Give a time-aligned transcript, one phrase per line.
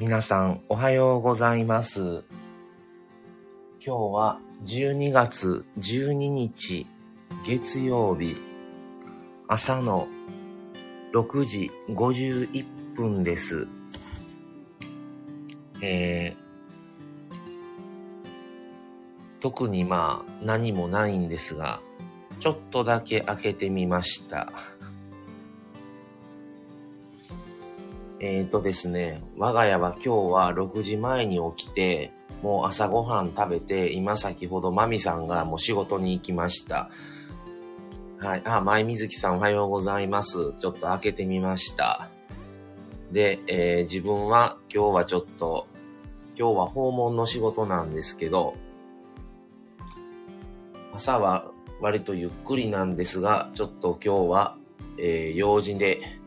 [0.00, 2.22] 皆さんおはようございます。
[3.84, 6.86] 今日は12月12日
[7.44, 8.36] 月曜日
[9.48, 10.06] 朝の
[11.12, 13.66] 6時51分です。
[15.82, 16.48] えー
[19.40, 21.80] 特にまあ何もないんですが、
[22.40, 24.52] ちょっとだけ開けてみました。
[28.20, 32.10] えーとですね、我が家は今日は6時前に起きて、
[32.42, 36.90] もう朝ごはん食べて、今先ほどマミさんがもう仕事に行きました。
[38.18, 38.42] はい。
[38.44, 40.52] あ、前水木さんおはようございます。
[40.58, 42.10] ちょっと開けてみました。
[43.12, 45.68] で、えー自分は今日はちょっと、
[46.36, 48.56] 今日は訪問の仕事なんですけど、
[50.92, 54.56] 朝は割とゆっくりなんですが、ちょっと今日は、
[54.98, 56.17] えー用事で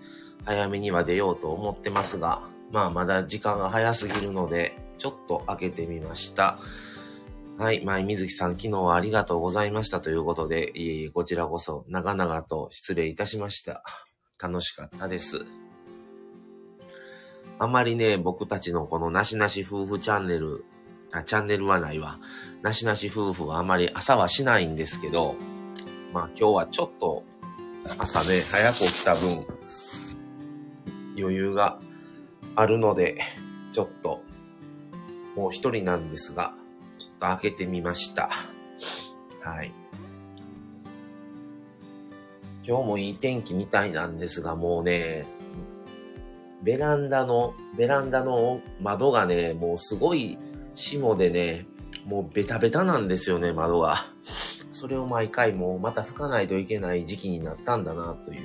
[0.46, 2.42] 早めには出ようと思ってますが、
[2.72, 6.58] まあまだ時間が早すぎるので、ちょっと開けてみました。
[7.58, 13.84] はい、前水木さん、昨日はありがとうございましたということで、いえいえ、こちらこそ長々と失礼いたしました。
[14.42, 15.46] 楽しかったです。
[17.60, 20.66] あまりね、僕たちのこのなしなし夫婦チャンネル、
[21.14, 22.20] あ、チャンネルはないわ。
[22.64, 25.36] なしなし夫婦はあまり朝はしないんですけど、
[26.14, 27.24] まあ今日はちょっと
[28.00, 29.46] 朝ね、早く起きた分、
[31.18, 31.80] 余裕が
[32.56, 33.18] あるので、
[33.74, 34.22] ちょっと、
[35.36, 36.54] もう一人なんですが、
[36.98, 38.30] ちょっと開けてみました。
[39.42, 39.72] はい。
[42.64, 45.26] 今日もいい天気みたいなんですが、もうね、
[46.62, 50.38] ベランダの、ベランダの窓がね、もうすごい
[50.76, 51.66] 霜でね、
[52.06, 53.96] もうベタベタなんですよね、窓が。
[54.72, 58.40] それを毎回もうまた拭かないといけない時期になったんだな、という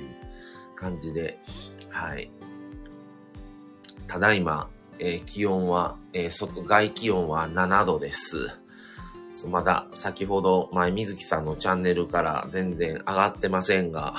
[0.75, 1.39] 感じで、
[1.89, 2.31] はい。
[4.07, 4.69] ただいま、
[4.99, 8.59] えー気温は、えー外、外気温は7度です。
[9.47, 14.13] まだ先ほど前水木さんのチャンネルから全然上がってませんが、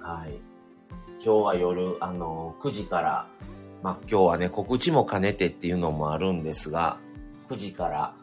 [0.00, 0.40] はい。
[1.22, 3.28] 今日は夜、あの、9時から、
[3.82, 6.98] まあ、今日はね、告知も兼ねてっていうのもあるんですが、
[7.48, 8.14] 9時から、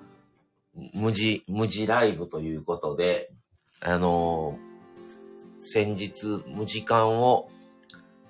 [0.94, 3.32] 無地、無地ライブということで、
[3.80, 4.58] あの、
[5.60, 7.50] 先日、無時間を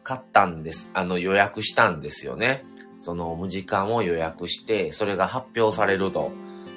[0.08, 0.92] 買ったんです。
[0.94, 2.64] あの、予約したんですよね。
[3.00, 6.32] その無時間を予約して、それが発表されると。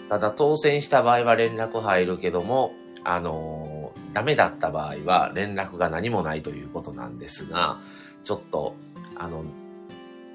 [0.09, 2.73] ただ、当選した場合は連絡入るけども、
[3.05, 7.79] あのーダメだった場合は連絡が何もないということなんですが、
[8.25, 8.75] ちょっと、
[9.17, 9.45] あの、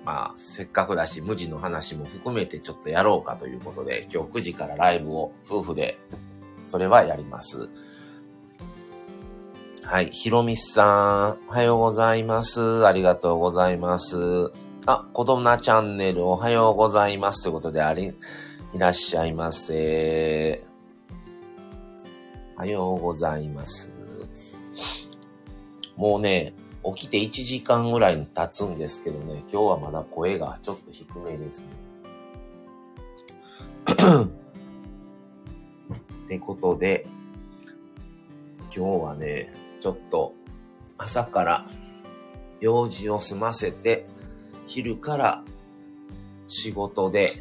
[0.06, 6.00] まあ、せっかくだし、無地の話も含めてちょっとやろうかということで、今日9時からライブを夫婦で、
[6.66, 7.69] それはやります。
[9.88, 10.07] はい。
[10.07, 12.88] ひろみさん、おはようございます。
[12.88, 14.51] ありがとうございます。
[14.88, 17.44] あ、子供なチャンネルおはようございます。
[17.44, 18.16] ということで、あり、
[18.74, 20.63] いらっしゃいませ。
[22.57, 23.91] おはようございます。
[25.95, 26.56] もうね、
[26.95, 31.68] 起きて1時間ぐらい経つんですけどね、今日はまだ声がちょっと低めですね。
[36.25, 37.06] ってことで、
[38.75, 40.34] 今日はね、ちょっと
[40.97, 41.68] 朝から
[42.59, 44.07] 用事を済ませて、
[44.66, 45.44] 昼から
[46.47, 47.31] 仕事で、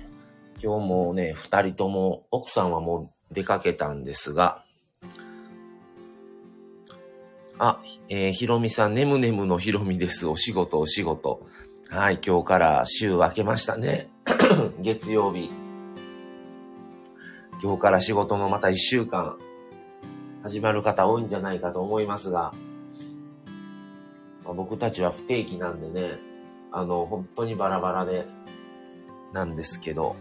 [0.63, 4.63] 今日もね、二人とも、奥さんはもう出かけたんですが、
[7.57, 10.27] あ、えーひろみさん、ねむねむのひろみです。
[10.27, 11.47] お仕事、お仕事。
[11.89, 14.11] はい、今日から週明けましたね。
[14.83, 15.51] 月曜日。
[17.63, 19.39] 今日から仕事のまた一週間、
[20.45, 22.53] 始まる方多いんじゃないかと思いますが、
[24.45, 26.19] まあ僕たちは不定期なんでね、
[26.71, 28.27] あの、本当にバラバラで、
[29.33, 30.17] なんですけど、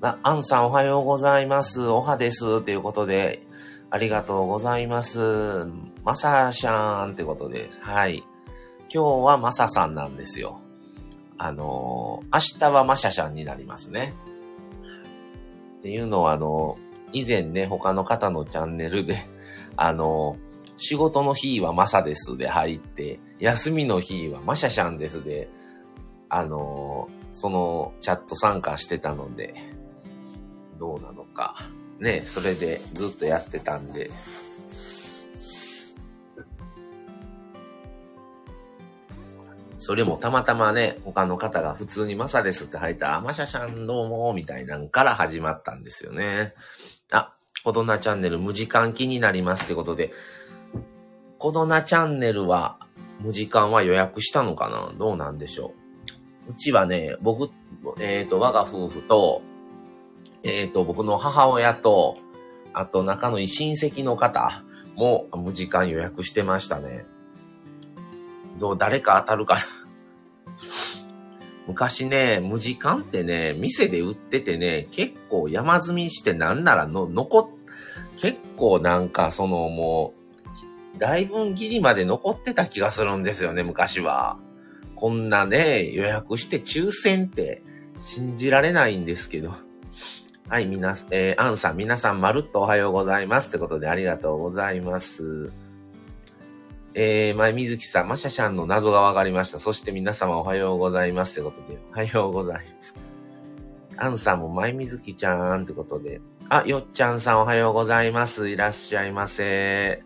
[0.00, 1.86] あ、アンさんおはようございます。
[1.86, 2.62] おはです。
[2.62, 3.46] ということで、
[3.90, 5.66] ありがとうございます。
[6.02, 8.24] まさしゃーんってことで、はい。
[8.92, 10.60] 今日はまささんなんですよ。
[11.36, 14.14] あのー明日はましゃしゃんになりますね。
[15.80, 16.78] っていうのは、あの
[17.12, 19.26] 以前ね、他の方のチャンネルで、
[19.76, 20.36] あの
[20.76, 25.48] 仕事の日はまさですで入って、休みの日はましゃしゃんですで、
[26.28, 29.54] あのそのチャット参加してたので、
[30.78, 31.56] どうなのか。
[32.00, 34.10] ね、それでずっとやってたんで。
[39.78, 46.54] それもたまたまね、他の方が普通にマサですって入ったら、あましゃしゃんどうも、みたいなんから始まったんですよね。
[47.12, 50.10] あ、コドナチャンネル無時間気になりますってことで、
[51.38, 52.78] コドナチャンネルは
[53.20, 54.92] 無時間は予約したのかな？
[54.98, 55.74] どうなんでしょ
[56.48, 56.52] う？
[56.52, 57.50] うちはね、僕、
[58.00, 59.42] えっ、ー、と、我が夫婦と、
[60.42, 62.18] えっ、ー、と、僕の母親と、
[62.72, 64.64] あと仲のいい親戚の方
[64.96, 67.04] も無時間予約してましたね。
[68.58, 69.60] どう、誰か当たるかな？
[71.66, 77.46] 昔ね、無時間ってね、店で売っててね、結構山積みしてなんならの、残っ、
[78.16, 80.14] 結構なんかそのも
[80.96, 84.38] う、来分切りまで残ってた気がするんですよね、昔は。
[84.94, 87.62] こんなね、予約して抽選って
[87.98, 89.52] 信じられないんですけど。
[90.48, 93.48] はい、みな、えー、アンさん、皆さんまるっとおはようございます。
[93.48, 95.50] ってことでありがとうございます。
[96.94, 99.58] えー、前水木さん、マシャシャンの謎がわかりました。
[99.58, 101.40] そして皆様おはようございます。
[101.40, 102.94] ってことで、おはようございます。
[103.96, 108.50] アンさんも前水木ちゃんってことで、あ、よっちゃんさんおはようございます。
[108.50, 110.02] いらっしゃいませ。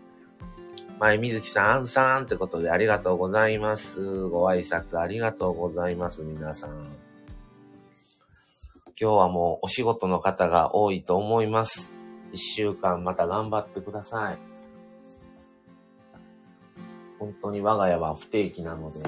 [0.99, 4.23] 前水木さん、アンさんってことでありがとうございます。
[4.25, 6.69] ご挨拶ありがとうございます、皆さん。
[8.99, 11.91] 今日はもうお仕事の方が多いと思います。
[12.31, 14.56] 一週間また頑張ってください。
[17.19, 18.99] 本当に我が家は不定期なので、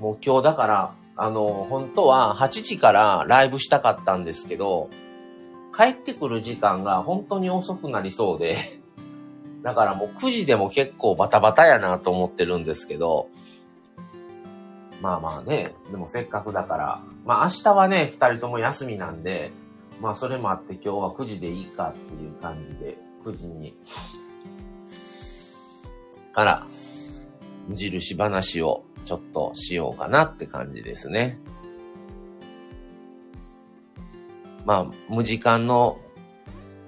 [0.00, 4.88] もう今日だから、あの、本当は8時からライブしたかったんですけど、
[5.76, 8.56] 帰ってくる時間が本当に遅くなりそうで、
[9.62, 13.28] だからもう9時でも結構バタバタやなと思ってるんですけど、
[15.02, 19.52] まあまあね、でもせっかくだから、まあ明日はね、二人とも休みなんで、
[20.00, 23.76] まあそれもあって今日は9時でいいかっていう感じで、9時に
[26.38, 26.66] から、
[27.66, 31.40] 無印話をちょっとしようかなって感じですね。
[34.64, 35.98] まあ、無時間の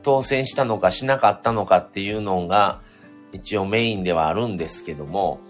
[0.02, 2.81] 当選したのかしなかったのかっていうのが
[3.32, 5.41] 一応メインではあるんですけども、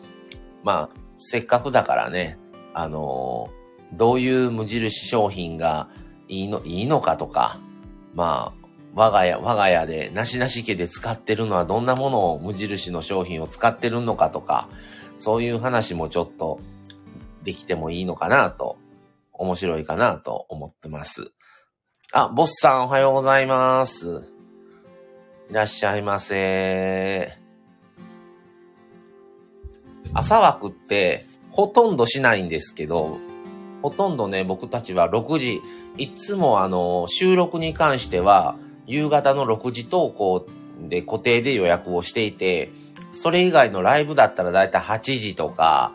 [0.65, 2.39] まあ、せっかくだからね、
[2.73, 3.51] あの
[3.93, 5.91] どういう無印商品が
[6.27, 7.59] いいの、いいのかとか、
[8.15, 8.60] まあ、
[8.95, 14.69] 我が家、我が家で、なしなし家で使ってるのはどんなものを無印の商品を使ってるのかとか、
[15.17, 16.61] そういう話もちょっと
[17.43, 18.77] できてもいいのかなと、
[19.33, 21.33] 面白いかなと思ってます。
[22.13, 24.35] あ、ボスさんおはようございます。
[25.49, 27.39] いらっしゃいませ。
[30.13, 33.19] 朝枠ってほとんどしないんですけど、
[33.83, 35.63] ほとんどね、僕たちは6時、
[35.97, 38.57] いつもあの、収録に関しては、
[38.91, 40.49] 夕方の6時投稿
[40.81, 42.73] で固定で予約をしていて、
[43.13, 45.93] それ以外のライブだったらだいたい8時とか、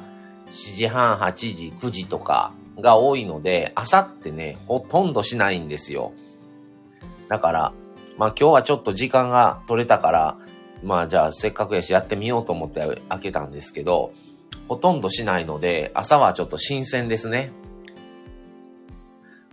[0.52, 6.14] 7時半、8時、9時とかが多いので、朝ってね、ほとんどしないんですよ。
[7.28, 7.74] だから、
[8.18, 10.38] まあ今日はちょっと時間が取れたから、
[10.82, 14.14] まあじゃあせっかくやしやってみようと思って開けたんですけど、
[14.70, 17.52] ほとんどしないので、朝はちょっと新鮮ですね。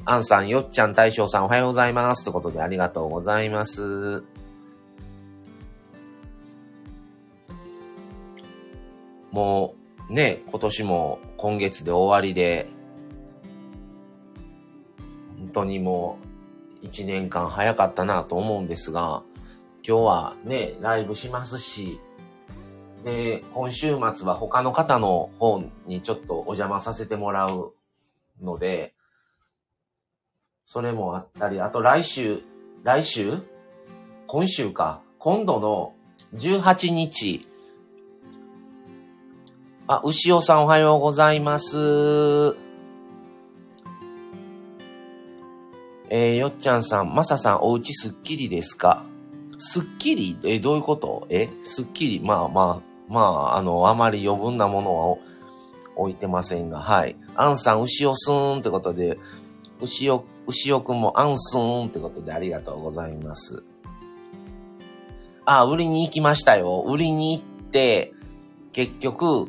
[0.05, 2.25] アンさん、よっちゃん、大将さん、おはようございます。
[2.25, 4.25] ということで、ありがとうございます。
[9.31, 9.77] も
[10.11, 12.67] う、ね、今年も今月で終わりで、
[15.39, 16.19] 本当にも
[16.83, 19.23] う、一年間早かったなと思うんですが、
[19.87, 22.01] 今日はね、ライブしますし、
[23.05, 27.73] で、今週末は他の方の方にちょっとお邪魔させてもらう
[28.41, 28.95] ので、
[30.75, 32.41] それもあったり、あと来週、
[32.83, 33.43] 来週？
[34.27, 35.03] 今週か。
[35.19, 35.93] 今度の
[36.35, 37.47] 18日。
[39.87, 41.77] あ、牛尾さんおはようございます。
[46.09, 49.05] えー、よっちゃんさん、まささん、おうちすっきりですか？
[49.59, 51.27] すっきりえ、どういうこと？
[51.29, 55.17] えすっきりまあまあ、まあ、あの、あまり余分なものは
[55.97, 57.17] 置いてませんが、はい。
[57.37, 59.19] アンさん、牛尾すーんってことで、
[59.83, 63.63] 牛尾牛尾くんもアンスーンってことでありがとうございます。
[65.45, 66.85] あ、売りに行きましたよ。
[66.87, 68.13] 売りに行って、
[68.73, 69.49] 結局、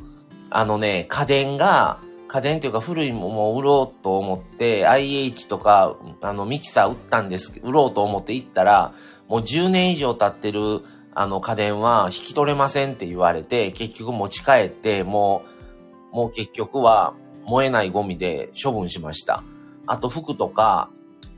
[0.49, 8.93] あのね、家電が、家電というか古いものを売ろうと思って、IH とか、あの、ミキサー売ったんです、売ろうと思って行ったら、
[9.27, 10.83] もう10年以上経ってる、
[11.15, 15.43] あの、家電は引き取れませんって言われて、結局持ち帰って、も
[16.11, 17.13] う、もう結局は
[17.45, 19.43] 燃えないゴミで処分しました。
[19.87, 20.89] あと服とか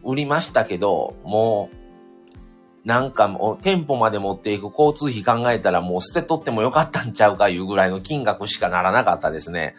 [0.03, 9.75] 売りましたけど、もう、なんかもう店舗まで持っていく交通費考えたらもう捨て取ってもよかったんちゃうかいうぐらいの金額しかならなかったですね。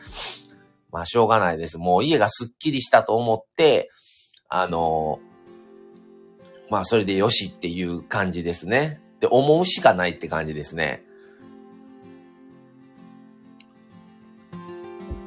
[0.91, 1.79] まあしょうがないです。
[1.79, 3.91] もう家がすっきりしたと思って、
[4.49, 5.21] あの
[6.69, 9.01] まあそれでよしっていう感じですね。
[9.17, 11.06] って思うしかないって感じですね。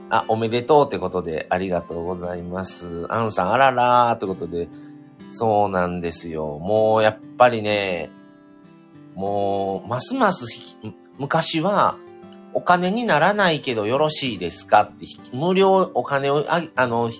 [0.09, 3.05] あ、おめでとうってことで、ありがとうございます。
[3.09, 4.67] アンさん、あららーってことで、
[5.31, 6.57] そうなんですよ。
[6.59, 8.09] もう、やっぱりね、
[9.15, 10.77] もう、ますます
[11.17, 11.97] 昔は、
[12.53, 17.11] お金にならないけどよろしいですかって、無料お金を、ああの、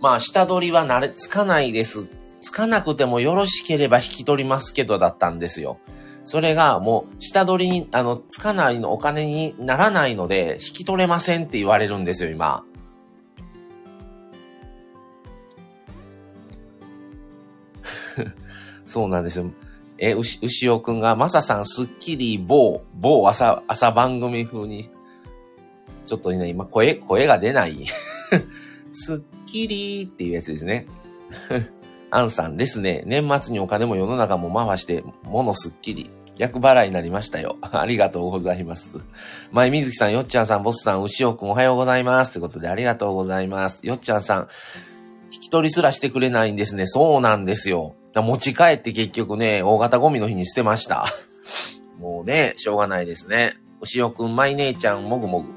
[0.00, 2.06] まあ、下取りはなれ、つかないです。
[2.42, 5.78] つかなくてもよろしければ引き取りますけどだったんですよ。
[6.24, 12.64] それがもう下取りに、あの、つかないのお金にならないので、引き取れませんって言われるんですよ、今。
[18.86, 19.50] そうなんですよ。
[19.98, 24.90] え、牛、牛尾くんが、まささん、スッキリ、某、某朝、朝番組風に、
[26.06, 27.84] ちょっとね、今、声、声が出ない。
[28.92, 30.86] スッキリっていうやつですね。
[32.14, 33.02] アンさんですね。
[33.06, 36.10] 年末にお金も世の中も回して、ものすっきり。
[36.36, 37.56] 逆払いになりましたよ。
[37.72, 39.00] ありがとうございます。
[39.50, 42.30] 前水木さん、よっちゃんさん、ボスさん、牛尾くんおはようございます。
[42.30, 43.86] ってことでありがとうございます。
[43.86, 44.48] よっちゃんさん、
[45.32, 46.86] 引き取りすらしてくれないんですね。
[46.86, 47.94] そうなんですよ。
[48.14, 51.06] 持ち帰って結局ね、大型ゴミの日に捨てました。
[51.98, 53.54] もうね、しょうがないですね。
[53.80, 55.48] 牛尾くん、舞姉ちゃん、もぐもぐ。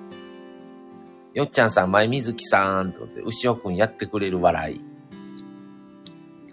[1.34, 2.92] よっちゃんさん、前水木さん。
[2.92, 4.95] ってことで、牛尾くんやってくれる笑い。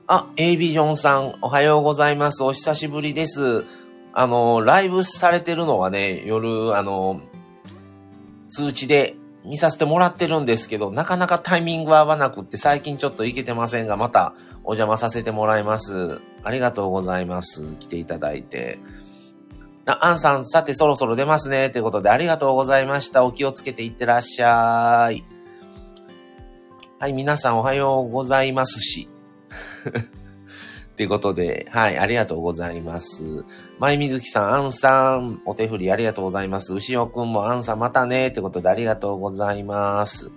[0.09, 2.43] あ、A ビジョンさん、おはようございます。
[2.43, 3.65] お久しぶりです。
[4.13, 7.21] あの、ライブされてるのはね、夜、あの、
[8.49, 16.21] 通知で見させてもらってるんですけど、なかなかタイミング合わなくって最近ちょっと行けてませんが、またお邪魔させてもらいます。
[16.43, 17.77] ありがとうございます。
[17.77, 18.81] 来ていただいて。
[19.87, 21.71] あ、アンさん、さてそろそろ出ますね。
[21.71, 23.25] ということでありがとうございました。
[23.25, 25.25] お気をつけていってらっしゃい。
[26.99, 29.12] はい、皆さんおはようございますし。
[30.93, 33.45] ってことで、はい、ありがとうございます。
[33.79, 36.75] 舞水木さん、アンさん、お手振りありがとうございます。
[36.75, 40.31] 牛尾くんもアンさんまたね、ってことでありがとうございます。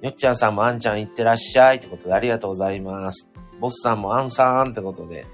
[0.00, 3.30] よっちゃんさんもアンちゃんいってらっしゃいってことでありがとうございます。
[3.60, 5.24] ボスさんもアンさんってことで、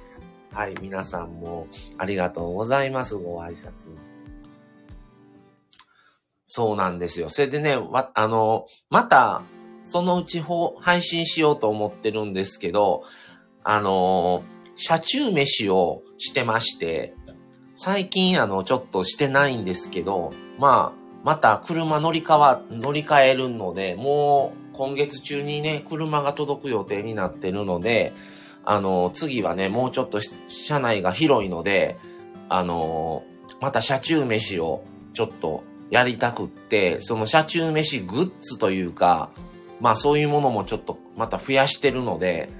[0.53, 1.67] はい、皆さんも
[1.99, 3.91] ありがとうございます、ご挨拶。
[6.45, 7.31] そうなんですよ。
[7.31, 9.43] それでね、わ、あの、また、
[9.85, 10.43] そのうち
[10.81, 13.03] 配信しようと思ってるんですけど、
[13.63, 14.43] あの
[14.77, 17.15] 車中飯をしてまして、
[17.75, 28.13] 最近あの、ちょっとしてないんですけど、まあ、また車乗り換わ、乗り換えるので、もう今月中にね、車が届く予定になってるので、
[28.65, 31.97] あの、次はね、もうちょっと車内が広いので、
[32.49, 33.25] あの、
[33.61, 34.83] また車中飯を
[35.13, 39.31] ちょっとやりたくって、その車中飯グッズというか、
[39.81, 42.51] まあそういうものもちょっとまた増やしてるので、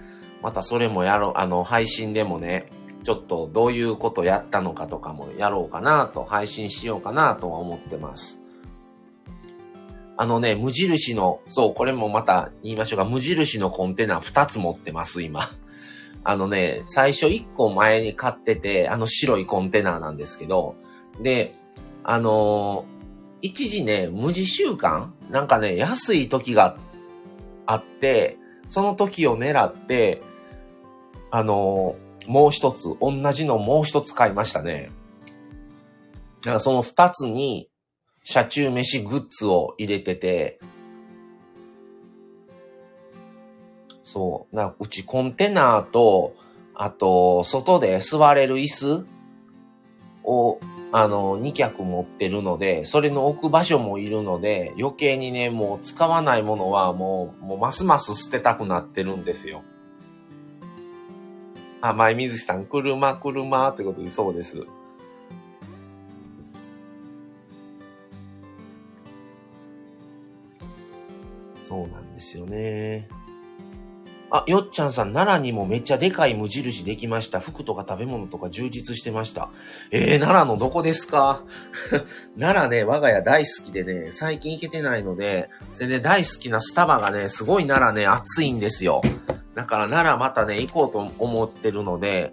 [0.43, 2.67] またそれもやろう、あの、配信でもね、
[3.03, 8.41] ちょっとどういうことやったのかとかもやろうかなと、配信しようかなとは思ってます。
[10.17, 15.49] あのね、無印の、そう、これもまた言いましょうか、無印のコンテナ2つ持ってます、今。
[16.23, 20.75] あのね、最初1個前に買ってて、あの白いコンテナなんですけど、
[21.23, 21.55] で、
[22.05, 26.90] あのー、一時ね、無地週間なんかね、安い時があって、
[28.69, 30.23] その時を狙って、
[31.31, 31.97] あの、
[32.27, 34.91] もう一つ、同じのもう一つ買いましたね。
[36.41, 37.69] だからその二つに、
[38.23, 40.61] 車中飯グッズを入れてて、
[44.05, 44.57] そう。
[44.57, 46.35] なうちコンテナと、
[46.75, 49.07] あと、外で座れる椅子
[50.25, 50.59] を
[50.93, 59.63] あの、2脚持ってるので、それの置く場所もいるので、余計にね、もう使わないものはもう、もうますます捨てたくなってるんですよ。
[61.81, 64.67] あ、前水木さん、車、車ってことでそうです。
[71.63, 73.07] そうなんですよね。
[74.33, 77.41] あ、よっちゃんさん、奈良にもめっちゃでかい無印できました。
[77.41, 79.49] 服とか食べ物とか充実してました。
[79.91, 81.43] えー、奈良のどこですか？
[82.39, 89.01] 奈良ね、我が家大好きでね、最近行けてないので、それで大好きなスタバがね、すごい奈良ね、暑いんですよ。
[89.57, 92.33] だから奈良またね、行こうと思ってるので、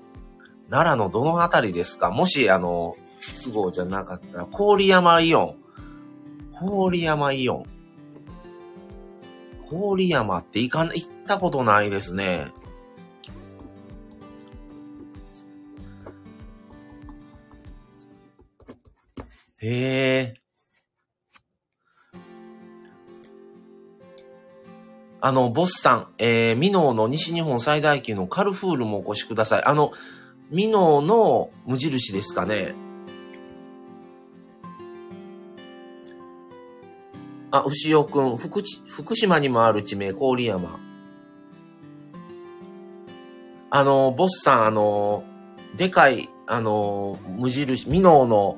[0.70, 2.12] 奈良のどのあたりですか？
[2.12, 2.96] もし、あの、
[3.44, 5.56] 都合じゃなかったら、郡山イオン。
[6.90, 7.66] 郡山イオン。
[9.72, 12.48] 郡山って行かん、行ったことないですね。
[19.62, 20.34] へえ。
[25.20, 29.64] あの、ボスさん、えー、ミノーの西日本最大級のカルフールもお越しください。
[29.66, 29.92] あの、
[30.52, 32.76] ミノーの無印ですかね。
[37.52, 40.87] あ、牛尾くん、福、福島にもある地名、郡山。
[43.70, 45.24] あの、ボスさん、あの、
[45.76, 48.58] でかい、あの、無印、ミノーの、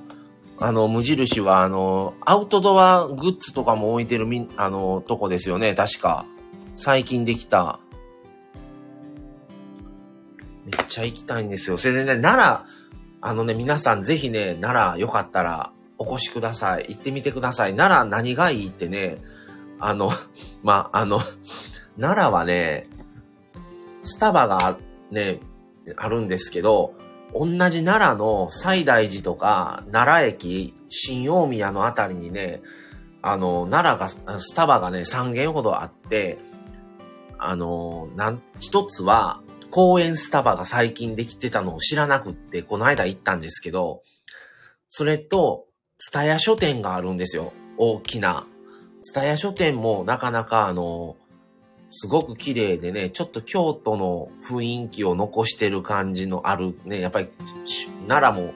[0.60, 6.26] あの、無印は、あの、アウトドアグッズとかも置いてるみ、あの、とこですよね、確か。
[6.76, 7.80] 最近できた。
[10.66, 11.78] めっちゃ行きたいんですよ。
[11.78, 12.66] それでね、奈良、
[13.22, 16.86] あのね、皆さんぜひね、奈良よかったらお越しください。
[16.90, 17.76] 行ってみてください。
[17.76, 19.18] 奈良何がいいってね、
[19.80, 20.12] あの、
[20.64, 21.20] まあ、あの、
[22.00, 22.88] 奈良はね、
[24.04, 24.78] スタバが
[25.12, 25.40] ね、
[25.98, 26.94] あるんですけど、
[27.34, 32.62] 同じ奈良の西大寺とか、奈良駅、新大宮のあたりにね、
[33.22, 36.40] あの、奈良が、スタバがね、3軒ほどあって、
[37.38, 44.02] あの、なん、一つは、公園スタバが最近できてたのを知らなくって、この間行ったんですけど、
[44.90, 45.66] それと、
[45.98, 47.54] ツタヤ書店があるんですよ。
[47.78, 48.46] 大きな。
[49.02, 51.18] ツタヤ書店もなかなかあの、
[51.90, 57.28] すごく綺麗でね、ちょっと京都の雰囲気を残してる感じのあるね、やっぱり、
[58.08, 58.54] 奈良も、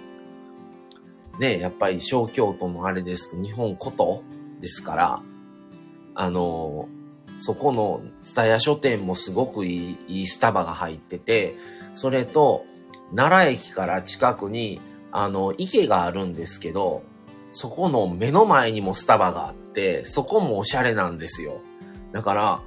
[1.40, 4.22] ね、やっぱり小京都のあれですけど、日本古都
[4.60, 5.20] ですから、
[6.13, 6.88] あの、
[7.40, 11.56] そこのツタヤ書店もすごくいい、いいスタバが入ってて、
[11.96, 12.66] それと、
[13.16, 14.80] 奈良駅から近くに、
[15.12, 17.02] あの、池があるんですけど、
[17.52, 21.62] そこの目の前にもスタバがあって、そこもおしゃれなんですよ。
[22.12, 22.62] だから、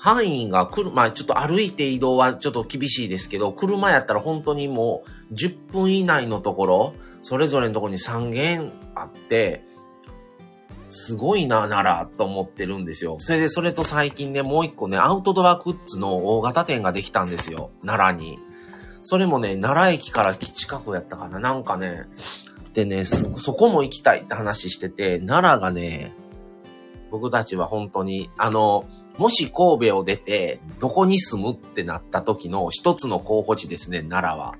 [0.00, 9.62] 範囲が来る、まあちょっと歩いて移動はちょっと厳しいですけど、車やったら本当にもう10分以内のところ、それぞれのところに3軒あって、
[10.88, 13.16] すごいな、奈良と思ってるんですよ。
[13.20, 17.70] それで、それと最近ね、もう一個ね、アウトドアグッズの大型店ができたんですよ。
[17.84, 18.38] 奈良に。
[19.02, 21.38] それもね、奈良駅から近くやったかな。
[21.38, 22.04] なんかね、
[22.72, 26.14] でね、そ、そこも行きたいって話してて、奈良がね、
[27.10, 28.86] 僕たちは本当に、あの、
[29.20, 34.54] もし神戸を出て、どこに住むってなった時の一つの候補地ですね、奈良は。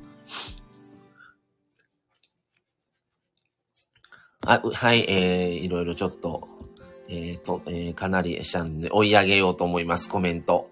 [4.42, 6.46] あ、はい、えー、いろいろちょっと、
[7.08, 10.68] えー、と、えー、かなりしたんで、追い上げようと思います、コメント。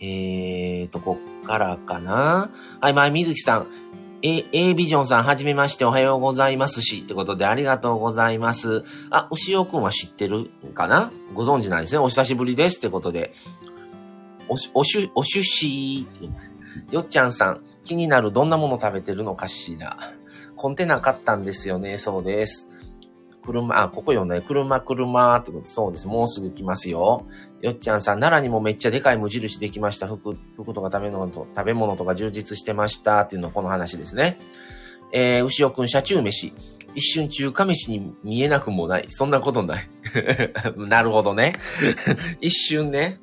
[0.00, 2.52] えーと、こっからかな。
[2.80, 3.81] はい、まあ、水木さん。
[4.24, 8.84] A、A ビジョンさん、はじめまして、おはようございますし、ってことでありがとうございます。
[9.10, 11.10] あ、牛尾くんは知ってるかな？
[11.34, 11.98] ご存知なんですね。
[11.98, 12.78] お久しぶりです。
[12.78, 13.32] ってことで。
[14.48, 16.94] おし、おしゅ、おしゅしー。
[16.94, 19.96] よっちゃんさん、気になるどんなもの食べてるのかしら？
[20.54, 21.98] コンテナ買ったんですよね。
[21.98, 22.70] そうです。
[23.44, 24.40] 車、あ、ここよね。
[24.40, 26.06] 車、車ってこと、そうです。
[26.06, 27.26] もうすぐ来ますよ。
[27.62, 30.08] よっちゃんさん、奈良にもめっちゃでかい無印できました。
[30.08, 33.20] 服、服とか食べ物と、食べ物とか充実してました。
[33.20, 34.36] っていうのこの話ですね。
[35.12, 36.52] えー、牛尾くん、車中飯。
[36.96, 39.06] 一瞬中華飯に見えなくもない。
[39.10, 39.88] そんなことない。
[40.76, 41.54] なるほどね。
[42.42, 43.20] 一瞬ね。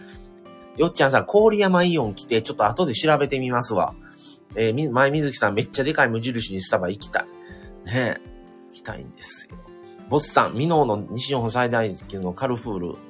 [0.78, 3.94] よっちゃんさん、郡山イオン来て、ちょっと後で調べてみますわ。
[4.54, 7.24] えー、前水木さんめっちゃでかい無印にスタバ行きたい。
[7.84, 8.20] ねえ。
[8.72, 9.58] 行きたいんですよ。
[10.08, 13.07] ボスさん、ミノーの西日本最大級のカルフール。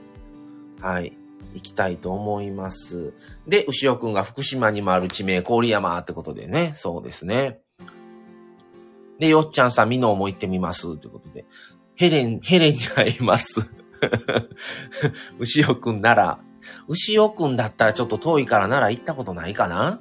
[0.81, 1.12] はい。
[1.55, 3.14] 行きたいと思います。
[3.47, 6.73] で、牛尾くんが福島にもある地名、郡山ってことでね。
[6.75, 7.61] そうですね。
[9.19, 10.97] で、よっちゃんさん、ミノーも行ってみます。
[10.99, 11.47] ということで。
[11.97, 13.67] ヘレン、ヘレンに会います。
[15.41, 16.38] 牛尾くんなら、
[16.87, 20.01] 牛尾くんだったらちょっと遠いからなら行ったことないかな？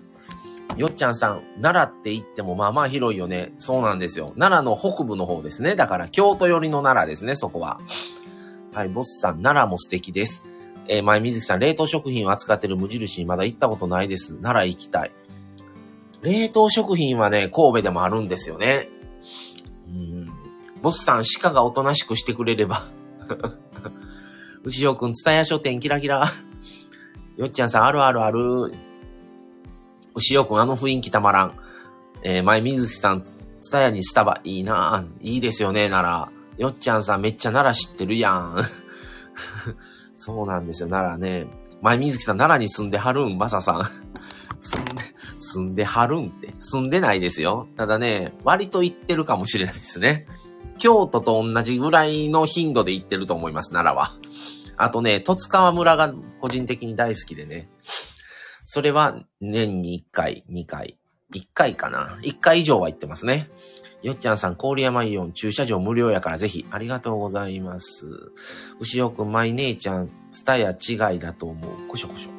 [0.75, 3.53] よっちゃんさん、奈良って言ってもまあまあ広いよね。
[3.57, 4.27] そうなんですよ。
[4.37, 5.75] 奈良の北部の方ですね。
[5.75, 7.79] だから京都寄りの奈良ですね、そこは。
[8.73, 10.43] はい、ボスさん、奈良も素敵です。
[10.87, 14.35] えー、前水木さん、冷凍食品を扱ってる無印にまだ行ったことないです。
[14.37, 15.11] 奈良行きたい。
[16.21, 18.89] 冷凍食品はね、神戸でもあるんですよね。
[19.87, 20.31] うん。
[20.81, 22.83] ボスさん、鹿がおとなしくしてくれれば。
[24.63, 26.31] 牛尾くん、ツタヤ書店キラキラ。
[27.37, 28.73] よっちゃんさん、あるあるある。
[30.15, 31.53] 牛尾くん、あの雰囲気たまらん。
[32.23, 33.23] えー、前水木さん、
[33.61, 35.07] ツタヤにスタバ、いいなぁ。
[35.21, 36.67] いいですよね、奈良。
[36.67, 38.57] よっちゃんさん、めっちゃ奈良知ってるやん。
[40.17, 41.47] そうなんですよ、奈良ね。
[41.81, 43.83] 前水木さん、奈良に住んではるん、まささん。
[44.59, 45.03] 住んで、
[45.37, 46.53] 住んではるんって。
[46.59, 47.67] 住んでないですよ。
[47.77, 50.25] ただね、割と行ってるかもしれないですね。
[50.79, 54.11] 京都と同じぐらいの頻度で行ってると思います、奈良は。
[54.75, 57.69] あとね、戸塚川村が個人的に大好きでね。
[58.65, 60.97] それは年に1回、2回、
[61.33, 62.17] 1回かな。
[62.21, 63.49] 1回以上は行ってますね。
[64.03, 68.31] よっちゃんさん、郡山イオン駐車場無料やからぜひ、ありがとうございます。
[68.79, 71.87] 牛尾くん、マイ姉ちゃん、ツタヤ違いだと思う。
[71.87, 72.29] こしょこしょ。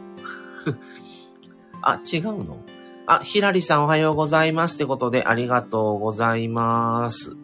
[1.82, 2.60] あ、違うの？
[3.06, 7.36] あ、ひらりさんおはようございますってことで、ありがとうございます。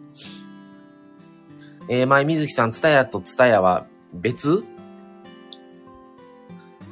[1.89, 4.65] えー、前水木さん、ツタヤとツタヤは別？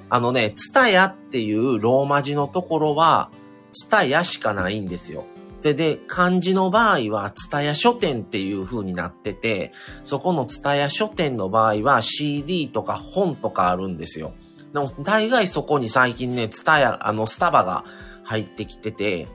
[0.10, 3.32] あのね、ツタヤっていうローマ字のところは、
[3.72, 5.26] ツタヤしかないんですよ。
[5.64, 9.72] で、で、漢字の場合は、ツタヤ書店っていう風になってて、
[10.04, 14.34] そこのツタヤ書店の場合は CD とか本とかあるんですよ。
[14.74, 17.86] でも、大概そこに最近ね、ツタヤ、あの、スタバが
[18.24, 19.28] 入ってきてて、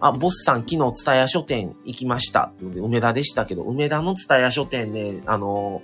[0.00, 2.52] あ、ボスさん昨日ツタヤ書店行きました。
[2.60, 5.82] 梅田でしたけど、梅田のツタヤ書店ね、あの、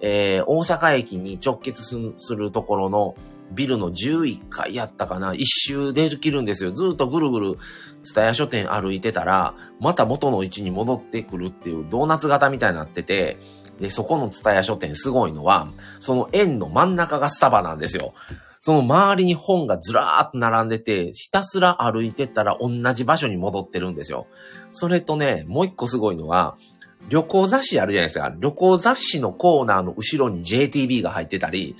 [0.00, 3.14] えー、大阪駅に直結するところの
[3.54, 6.72] ビルの11階やったかな一周できるんですよ。
[6.72, 7.58] ずっとぐるぐる、
[8.02, 13.38] ツタヤ書店歩いてたら、また元の位置に戻ってくるっていうドーナツ型みたいになってて、
[13.80, 15.68] で、そこのツタヤ書店すごいのは、
[16.00, 18.14] その円の真ん中がスタバなんですよ。
[18.60, 24.28] その周りに本がずらーっと並んでて、ひたすら歩いてったら同じ場所に戻ってるんですよ。
[24.70, 26.56] それとね、もう一個すごいのは、
[27.08, 28.32] 旅行雑誌あるじゃないですか。
[28.38, 31.74] 旅行雑誌のコーナーの後ろに JTB が入ってたり、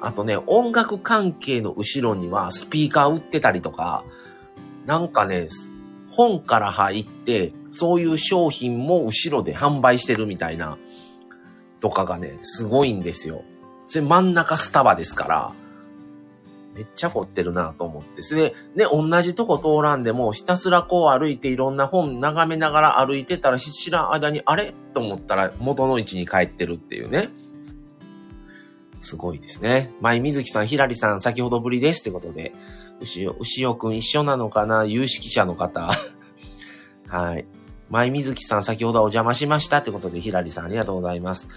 [0.00, 4.04] あとね、音楽関係の後ろにはスピーカー売ってたりとか、
[4.86, 5.48] なんかね、
[6.10, 10.78] 本から入って、そういう商品も後ろで販売してるみたいな、
[11.80, 13.42] とかがね、すごいんですよ。
[13.86, 15.52] それ真ん中スタバですから、
[16.74, 18.22] めっちゃ凝ってるなと思って。
[18.22, 24.72] それで、ね、同じとこ通らんでも、ひたすらこう歩いていろんな本眺めながら歩いてたら、知らん間に、あれ？
[24.94, 27.28] と思ったら元の位置に帰ってるっていうね。
[29.00, 29.92] すごいですね。
[30.00, 32.52] 舞水木さん、ひらりさん、先ほどぶりですってことで、
[33.00, 34.84] 牛尾、牛尾くん一緒なのかな？
[34.84, 35.88] 有識者の方。
[37.06, 37.46] はい。
[37.90, 41.48] 舞水木さん、先ほどお邪魔しましたってことで、ひらりさんありがとうございます。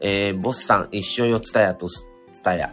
[0.00, 2.04] えー、ボスさん、一緒よ、つたやとつ
[2.42, 2.72] たや。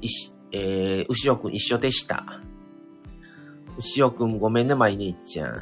[0.00, 2.40] いし、えー、牛尾くん一緒でした。
[3.76, 5.56] 牛尾くんごめんね、舞姉ちゃん。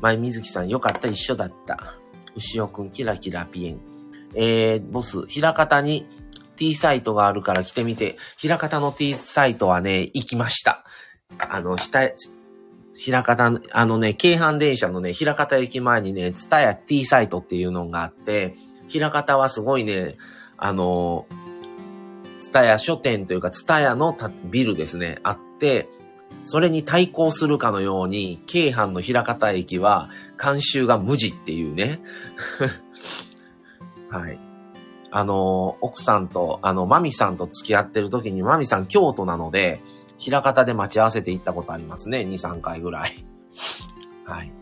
[0.00, 1.96] 舞水木さんよかった、一緒だった。
[2.36, 3.80] 牛尾くんキラキラピエン。
[4.34, 6.06] えー、ボス、平方に
[6.56, 10.84] T サイトがあるから来てみて、平方の T サイトはね、行きました。
[11.50, 12.10] あの、下、
[12.96, 18.56] 平方、あのね、京阪電車のね、平方駅前にね、ツタヤ T サイトっていうのがあって、
[18.88, 20.16] 平方はすごいね、
[20.56, 21.26] あの、
[22.38, 25.88] ツタヤ書店というか、ツタヤのビルですね、あって、
[26.44, 30.10] それに対抗するかのように、京阪の平方駅は、
[30.42, 32.00] 監修が無地っていうね。
[34.10, 34.45] はい。
[35.16, 39.80] あの、奥さんと、あの、マミさんと付き合ってる時に、マミさん京都なので、
[40.18, 42.18] 平方で待ち合わせて行ったことありますね。
[42.18, 43.24] 2、3回ぐらい。
[44.26, 44.52] はい。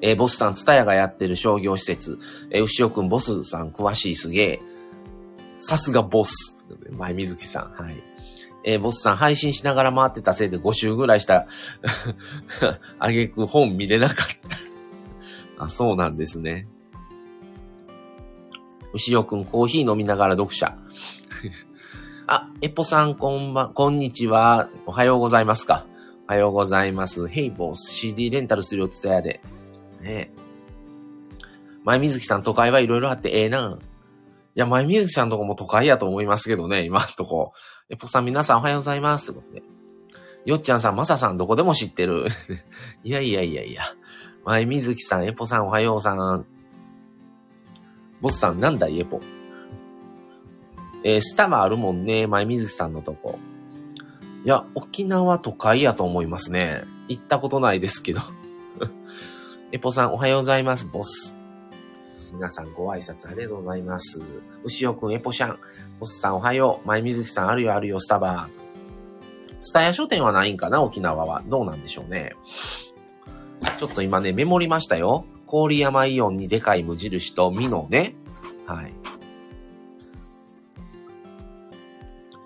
[0.00, 2.20] えー、ボスさん、ツタヤがやってる商業施設。
[2.50, 4.62] えー、牛尾くん、ボスさん、詳しい、すげえ。
[5.58, 6.64] さすがボス。
[6.92, 8.00] 前水木さん、はい。
[8.62, 11.48] えー、ボスさん、配信しながら回ってたせいで5週ぐらいした。
[13.00, 14.16] あげく本見れなかっ
[15.58, 16.68] た あ、そうなんですね。
[18.92, 20.76] 牛尾くん、コーヒー飲みながら読者。
[22.26, 24.68] あ、エポさん、こんば、こんにちは。
[24.86, 25.86] おはようございますか。
[26.28, 27.26] おはようございます。
[27.26, 29.40] ヘイボス、CD レンタルするよ、つたやで。
[30.00, 30.32] ね
[31.84, 33.78] 前水木さん、都会はいろいろあってええな。
[34.56, 37.52] いや、前水木さんとこも都会やと思いますけどね、今んとこ。
[37.88, 39.30] エポさん、皆さんおはようございます。
[39.30, 39.62] ってことで。
[40.44, 42.26] よっちゃんさん、まささん、どこでも知ってる。
[43.04, 43.82] いやいやいやいや。
[44.44, 46.46] 前水木さん、エポさん、おはようさん。
[48.20, 49.20] ボスさん、なんだイエポ？
[51.02, 53.38] えー、スタバあるもんね、前水木さんのとこ。
[54.44, 56.84] いや、沖縄都会やと思いますね。
[57.08, 58.20] 行ったことないですけど。
[59.72, 61.36] エポさん、おはようございます、ボス。
[62.32, 64.22] 皆さんご挨拶ありがとうございます。
[64.64, 65.58] 牛尾くん、エポシャン。
[65.98, 66.88] ボスさん、おはよう。
[66.88, 68.48] 前水木さん、あるよ、あるよ、スタバ。
[69.60, 71.42] スタヤ書店はないんかな、沖縄は。
[71.46, 72.36] どうなんでしょうね。
[73.78, 75.24] ちょっと今ね、メモりましたよ。
[75.50, 78.14] 郡山イオンにでかい無印とミノね。
[78.66, 78.92] はい。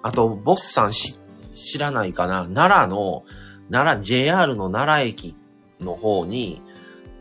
[0.03, 1.19] あと、ボスさんし、
[1.55, 2.47] 知らないかな？
[2.53, 3.25] 奈良の、
[3.71, 5.37] 奈良、JR の奈良駅
[5.81, 6.62] の方に、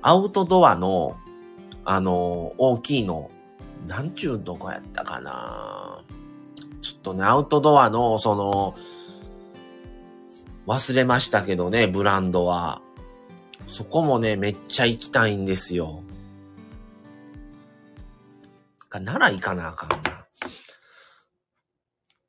[0.01, 1.17] アウトドアの、
[1.85, 3.29] あの、大きいの、
[3.87, 6.03] なんちゅうとこやったかな？
[6.81, 8.75] ちょっとね、アウトドアの、その、
[10.67, 12.81] 忘れましたけどね、ブランドは。
[13.67, 16.03] そこもね、めっちゃ行きたいんですよ。
[18.93, 20.27] か、なら行かなあかんな。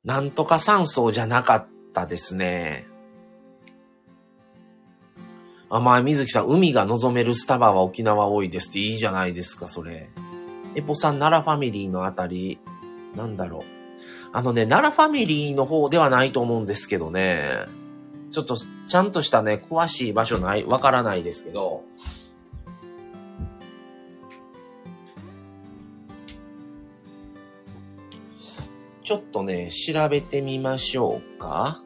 [0.03, 2.87] なんとか山荘じゃなかったですね。
[5.69, 10.09] あ、まあ、水木さん、海が望めるスタバは沖縄多いですっていいじゃないですか、それ。
[10.75, 12.59] エポさん、奈良ファミリーのあたり、
[13.15, 13.63] なんだろう。
[14.33, 17.49] あのね、奈良ファミリーの方ではないと思うんですけどね。
[18.35, 21.85] ちょっと、ちゃんとしたね、詳しい場所ない、わからないですけど、
[29.05, 31.81] ちょっとね、調べてみましょうか。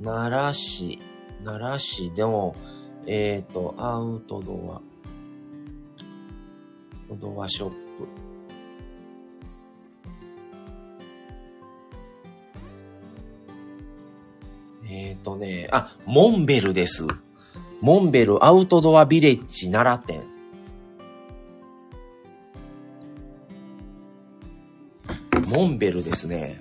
[0.00, 1.00] 奈良市、
[1.42, 2.54] 奈良市でも、
[3.08, 4.80] えっ、ー、と、アウトドア、ア
[7.14, 7.83] ウトドアショップ。
[15.36, 17.06] ね、あ、モンベルです。
[17.80, 20.34] モンベルアウトドアビレッジ奈良店。
[25.54, 26.58] モンベルですね。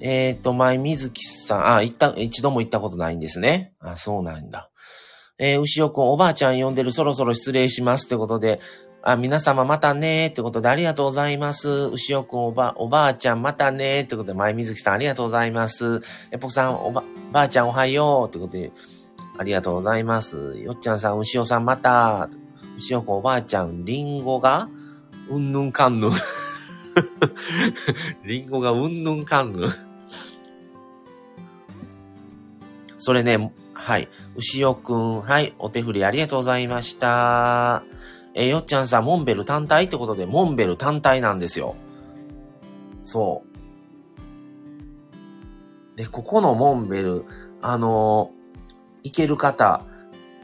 [0.00, 3.74] えっ、ー、と、前水木さん、あ、行った、一度も行ったことないんですね。
[3.80, 4.70] あ、そうなんだ。
[5.38, 8.60] えー、牛尾くん、おばあちゃん呼んでる、そろそろ失礼しますってことで、
[9.02, 11.88] あ、皆様またねーってことでありがとうございます。
[11.92, 16.02] 牛尾くん、おば、おばあちゃんまたねーってことで、前水木さんありがとうございます。
[16.30, 18.72] えぽさん、おば、ばあちゃんおはようってことで、
[19.38, 20.58] ありがとうございます。
[20.58, 22.28] よっちゃんさん、牛尾さんまた。
[22.76, 24.68] 牛尾くん、おばあちゃん、りんごが、
[25.30, 26.10] うんぬんかんぬん。
[28.24, 29.70] りんごがうんぬんかんぬん。
[32.98, 34.08] それね、はい。
[34.36, 35.54] 牛尾くん、はい。
[35.58, 37.82] お手振りありがとうございました。
[38.34, 41.76] え、よっちゃんさん、モンベル単体ってことで、モンベル単体なんですよ。
[43.02, 43.50] そう。
[45.96, 47.24] で、ここのモンベル、
[47.60, 49.84] あのー、行ける方、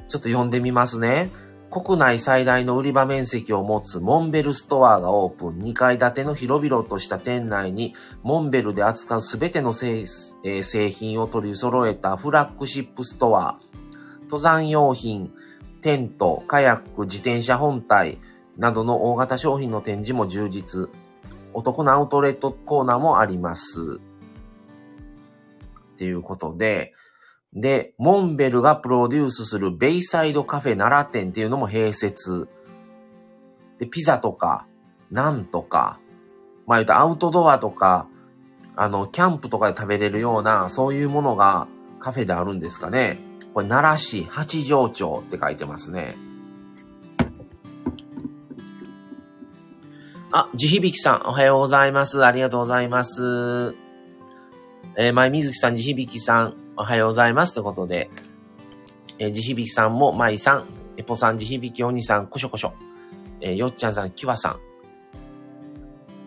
[0.08, 1.30] ちょっと読んでみますね。
[1.70, 5.58] 国内最大の売り場面積を持つモンベルストアがオープン。
[5.58, 13.58] 2階建ての広々とした店内に、モンベルで扱うすべての製,、えー、製品を取り揃えたフラッグシップストア。
[14.22, 15.32] 登山用品、
[15.86, 18.18] テント、カヤック、自転車本体
[18.58, 20.90] などの大型商品の展示も充実。
[21.54, 24.00] お得なアウトレットコーナーもあります。
[24.00, 26.92] っていうことで、
[27.52, 32.48] で、モンベルがプロデュースするベイサイドカフェ奈良店っていうのも併設。
[33.78, 34.66] で、ピザとか、
[35.12, 36.00] なんとか、
[36.66, 38.08] まあ言うとアウトドアとか、
[38.74, 41.68] あの、キャンプとかで食べれるような、そういうものが
[42.00, 43.25] カフェであるんですかね。
[43.56, 46.14] これ、奈良市八条町って書いてますね。
[50.30, 52.22] あ、地響さん、おはようございます。
[52.22, 53.74] ありがとうございます。
[54.98, 57.54] えー、前水木さん、地響さん、おはようございます。
[57.54, 58.10] ということで、
[59.18, 60.66] えー、地響さんも、舞さん、
[60.98, 62.74] エポさん、地響お兄さん、こしょこしょ。
[63.40, 64.60] えー、よっちゃんさん、きわさん、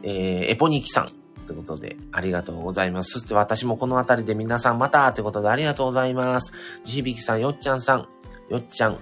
[0.01, 1.18] えー、エポニキさん、
[1.49, 3.13] ということで、ありがとうございます。
[3.13, 6.53] そして私もこの辺りで皆さんまたということでありがとうございます。
[6.83, 8.07] 地響さん、よっちゃんさん、
[8.49, 8.99] よっちゃん、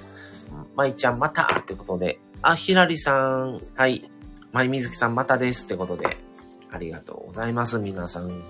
[0.73, 4.01] まいちゃんまたということで、あ、ひらりさん、はい、
[4.53, 6.05] まいみずきさんまたですってことで、
[6.71, 8.29] ありがとうございます、皆さん。
[8.29, 8.43] 今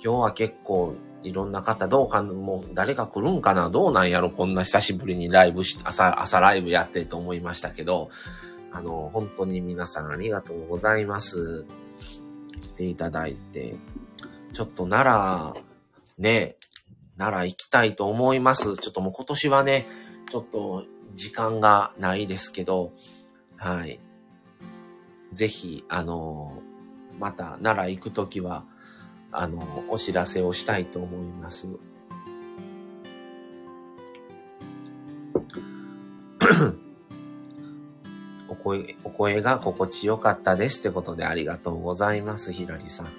[0.00, 8.10] 日は結構いろんな方どうか、もう誰か来るんかなどうなんやろこんな久しぶりにライブし、朝、朝ライブやってと思いましたけど、
[8.72, 11.64] あの、本当に皆さんありがとうございます。
[12.58, 13.76] 来ていただいて、
[14.52, 15.64] ちょっと奈良、
[16.18, 16.56] ね、
[17.16, 18.76] 奈良行きたいと思います。
[18.76, 19.86] ちょっともう今年はね、
[20.30, 22.92] ちょっと時間がないですけど、
[23.56, 24.00] はい。
[25.32, 26.62] ぜひ、あの、
[27.18, 28.64] また奈良行くときは、
[29.32, 31.68] あの、お知らせをしたいと思います。
[38.62, 43.12] 声、お声が心地よかったですってことでありがとうございます、ひらりさん。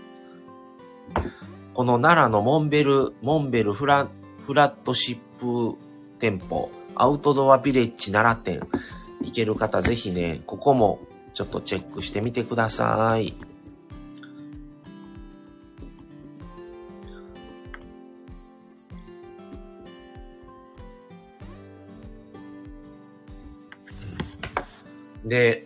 [1.73, 4.07] この奈良のモンベル、モンベルフラ
[4.45, 5.77] フラットシップ
[6.19, 8.67] 店舗、アウトドアビレッジ奈良店、
[9.21, 10.99] 行ける方ぜひね、ここも
[11.33, 13.33] ちょっとチェックしてみてください。
[25.29, 25.65] で、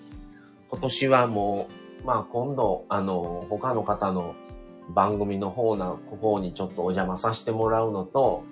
[0.70, 1.68] 今年はも
[2.04, 4.36] う、まあ今度、あの、他の方の
[4.90, 8.44] 番組の方な、方にちょっとお邪魔させてもらうのと、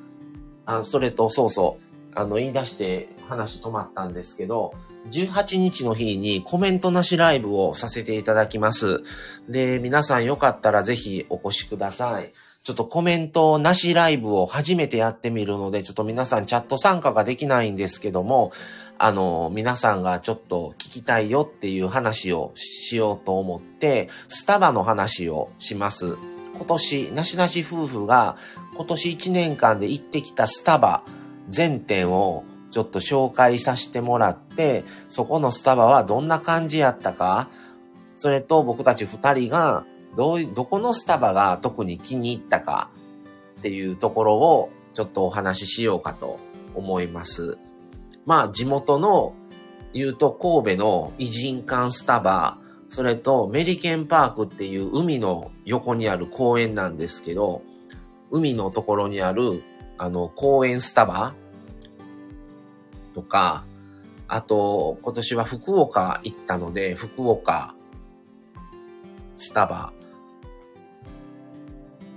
[0.65, 1.83] あそれと、そうそう、
[2.15, 4.73] あの、言い出して話止まったんですけど、
[5.09, 9.01] 18日の日にコメントなしライブをさせていただきます。
[9.49, 12.31] で、皆さんよかったらぜひお越しください。
[12.63, 18.51] ちょっとコメントなしライブを初めてやってみるので、ちょっと皆さんチャット参加ができないんですけども、
[18.99, 26.17] あの、皆さんがちょっと聞きたいよっていう話をしようと思って、スタバの話をします。
[26.53, 28.37] 今年、なしなし夫婦が
[28.75, 31.03] 今年1年間で行ってきたスタバ
[31.49, 37.49] 全店をちょっと紹介させてもらって、そこのスタバはどんな感じやったか、
[38.17, 39.83] それと僕たち二人が
[40.15, 42.89] どう、どこのスタバが特に気に入ったか
[43.59, 46.39] っていうところをちょっとお話ししようかと
[46.75, 47.57] 思います。
[48.25, 49.33] まあ地元の
[49.93, 52.57] 言うと神戸の偉人館スタバ、
[52.89, 57.61] それとメリケンパークっていう海の横にある公園なんですけど、
[58.31, 59.63] 海のところにある
[59.97, 61.33] あの公園スタバ
[63.13, 63.65] とか、
[64.27, 67.75] あと今年は福岡行ったので、福岡
[69.35, 69.93] スタバ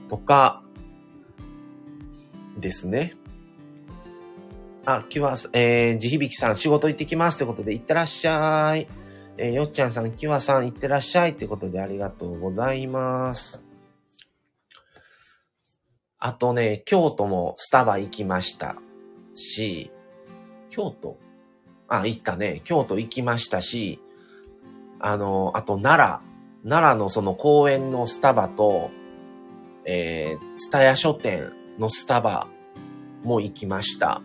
[0.09, 0.63] とか
[2.59, 3.15] ですね。
[4.87, 8.87] あ、きわ、えー、地響さん、仕事行ってきますってことで、行ってらっしゃい。
[9.39, 13.65] えー、よっちゃんさん、きわさん、行ってらっしゃいってことで、ありがとうございます。
[16.19, 18.77] あとね、京都もスタバ行きました
[19.35, 19.91] し、
[20.71, 21.19] 京都？
[21.89, 22.61] あ、行ったね。
[22.65, 24.01] 京都行きましたし、
[25.01, 26.23] あの、あと奈
[26.65, 28.91] 良、奈良のその公園のスタバと、
[29.85, 32.47] えー、ツタヤ書店のスタバ
[33.23, 34.23] も行きました。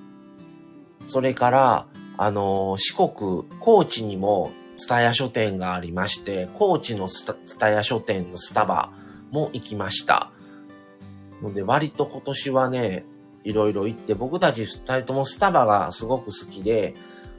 [1.06, 8.92] それから、あの、四国、高知にもツタヤ書店がありまして、高知のツタヤ書店のスタバ
[9.32, 10.32] も行きました。
[11.42, 13.06] ので、割と今年はね、
[13.44, 16.96] いろいろ行って、僕たち二人ともスタバがすごく好きで、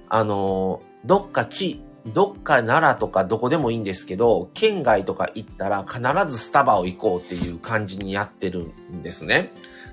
[0.09, 6.01] あの、どっか地、どっか奈良とかどこでもいいんですけど、県外とか行ったら必
[6.33, 9.53] ずスタバを行こうっていう感じにやってるんですね。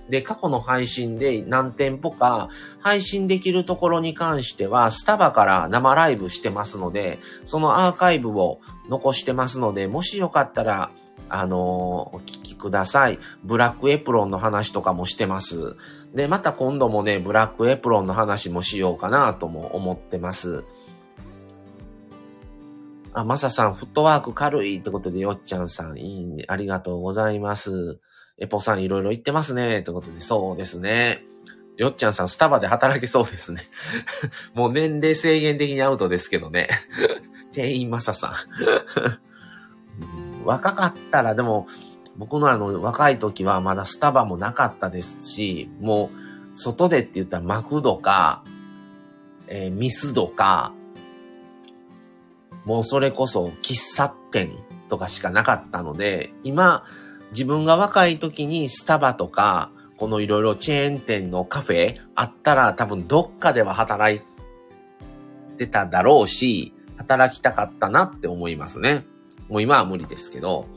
[0.09, 10.91] で、過去の配信で何店舗か配信できるところに関しては、スタバから生ライブしてますので、そのアーカイブを残してますので、もしよかったら、
[11.29, 11.59] あのー、
[12.15, 13.19] お聞きください。
[13.43, 15.75] ブラックエプロンの話とかもしてます。
[16.13, 20.63] で、また今度もね、ブラックエプロンの話もしようかなとも思ってます。
[23.13, 26.45] あ、まささん、フットワーク軽いってことで、よっちゃんさん、いいね。
[26.47, 27.99] ありがとうございます。
[28.37, 29.79] エポさんいろいろ言ってますね。
[29.79, 31.23] ってことで、そうですね。
[31.77, 33.61] よっちゃんさん、スタバで働けそうですね。
[34.53, 36.69] もう年齢制限的にアウトですけどね。
[37.53, 38.33] 店員まささん。
[40.43, 41.67] 若かったら、でも、
[42.17, 46.09] 僕のあの、若い時はまだスタバもなかったですし、も
[46.53, 48.43] う、外でって言ったらマクドか、
[49.47, 50.73] えー、ミスドか、
[52.67, 54.51] もうそれこそ喫茶店
[54.89, 56.83] とかしかなかったので、今、
[57.31, 64.21] 自分が若い時にスタバとか、このいろいろチェーン店のカフェあったら多分どっかでは働い
[65.57, 69.05] てただろうし、働きたかったなって思いますね。
[69.47, 70.67] もう今は無理ですけど、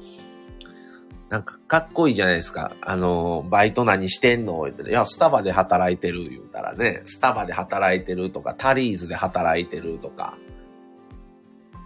[1.29, 2.73] なんかかっこいいじゃないですか。
[2.83, 4.69] あの、バイト何してんの？
[4.69, 10.39] いや、スタバで働いてる言うたらね、スタバで働いてるとか、タリーズで働いてるとか、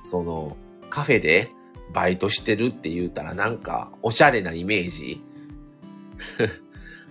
[0.04, 0.56] その、
[0.90, 1.50] カフェで
[1.92, 5.22] バイトしてるって言うたらなんか、おしゃれなイメージ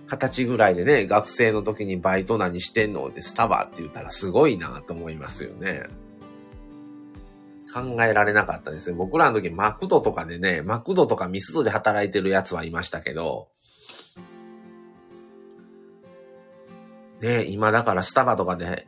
[0.06, 5.84] 二十歳ぐらいでね、学生の時にバイト何してんのってスタバって言ったらすごいなと思いますよね。
[7.72, 8.96] 考えられなかったですね。
[8.96, 13.48] 僕らの時マクドとかでね、マクドとかミスドで働いてるやつはいましたけど、
[17.20, 18.86] ね、今だからスタバとかで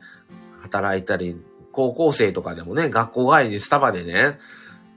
[0.61, 1.41] 働いたり、
[1.77, 4.39] 高校生とかでもね、学校帰りにスタバでね、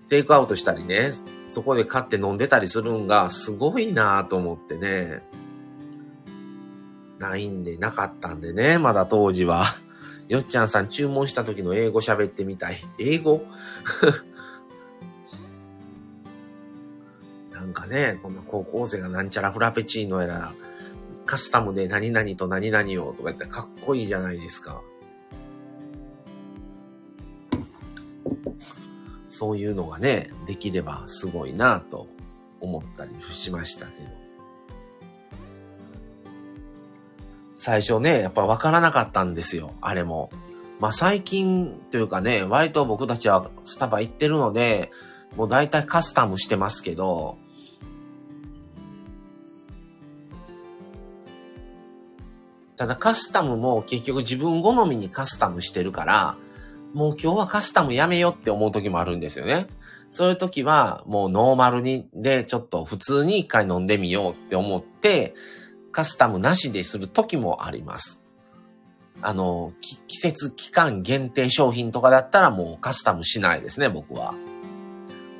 [0.08, 1.12] テイクアウトしたりね、
[1.50, 5.22] そこで買って飲んでたりするんがすごいなと思ってね。
[7.18, 9.66] ないんで、なかったんでね、まだ当時は。
[10.28, 12.78] よっちゃんさん注文した時の英語喋ってみたい。
[12.98, 13.44] 英語？
[17.52, 20.54] なんかね、こんな高校生がなんちゃらフラペチーノやら、
[21.26, 24.80] カスタムで何々と何々をとか言ったらかっこいいじゃないですか。
[29.28, 32.08] そういうのがね、できればすごいなと
[32.60, 34.08] 思ったりしましたけど。
[37.56, 40.30] 最初ね、やっぱ分からなかったんですよ、あれも。
[40.78, 44.90] まあ最近というかね、割と僕たちはスタバ行ってるので、
[45.36, 47.38] もう大体カスタムしてますけど、
[52.76, 56.36] ただカスタムも結局自分好みにカスタムしてるから、
[56.92, 59.66] もう今日はカスタムやめようって思う時もあるんですよね。
[60.10, 65.34] そういう時は、もうノーマルに、で、ちょっと普通に一回飲んでみようって思って、
[65.92, 68.24] カスタムなしでする時もあります。
[69.22, 74.34] あの、季節期間限定商品とかだったらもうカスタムしないですね、僕は。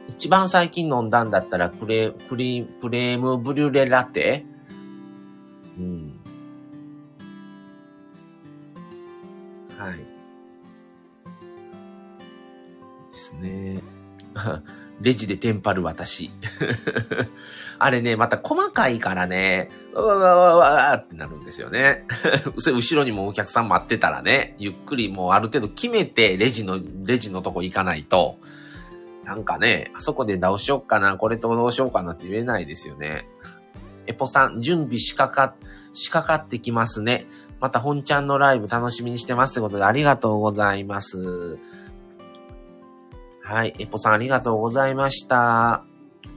[0.09, 4.45] 一番最近飲んだんだったらクレ、クリ、クレームブリュレラテ
[5.79, 6.21] うん。
[9.79, 10.10] はい。
[13.31, 13.83] ですね。
[15.01, 16.31] レジでテンパる私。
[17.79, 22.05] あれね、また細かいからね、うわわわわってなるんですよね。
[22.55, 28.37] 後ろにもお客さん待ってたらね、ゆっくりもうある程度決めてレジの、レジのとこ行かないと、
[29.25, 33.27] なんかね、あそこでどうしよっかな、これとどうしようかなって言えないですよね。
[34.07, 35.55] エポさん、準備しかか、
[35.95, 37.27] しかかってきますね。
[37.61, 41.59] また本ちゃんのライブ楽しみにしてますってことでありがとうございます。
[43.51, 43.75] はい。
[43.81, 45.83] エポさんありがとうございました。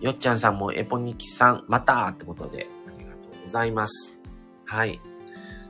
[0.02, 4.18] よっちゃんさんもエポニキさん、またってことで、ありがとうございます。
[4.66, 5.00] はい。